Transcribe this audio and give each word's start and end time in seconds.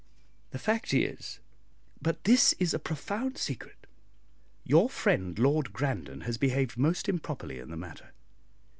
The 0.49 0.57
fact 0.57 0.95
is, 0.95 1.37
but 2.01 2.23
this 2.23 2.53
is 2.53 2.73
a 2.73 2.79
profound 2.79 3.37
secret, 3.37 3.85
your 4.63 4.89
friend 4.89 5.37
Lord 5.37 5.73
Grandon 5.73 6.21
has 6.21 6.39
behaved 6.39 6.75
most 6.75 7.07
improperly 7.07 7.59
in 7.59 7.69
the 7.69 7.77
matter. 7.77 8.09